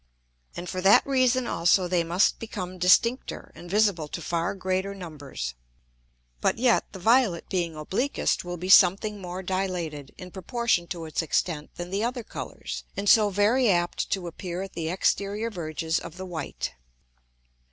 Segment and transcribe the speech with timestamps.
[0.57, 5.53] And for that reason also they must become distincter, and visible to far greater numbers.
[6.39, 11.21] But yet the violet being obliquest will be something more dilated, in proportion to its
[11.21, 15.99] extent, than the other Colours, and so very apt to appear at the exterior Verges
[15.99, 16.73] of the white.